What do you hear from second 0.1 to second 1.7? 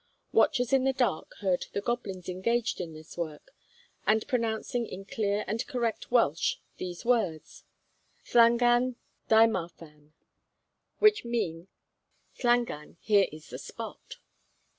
Watchers in the dark heard